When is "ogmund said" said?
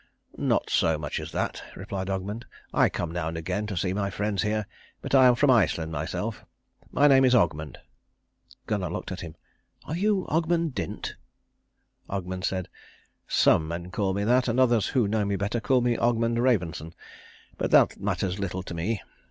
12.09-12.67